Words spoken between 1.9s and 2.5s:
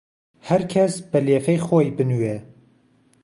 بنوێ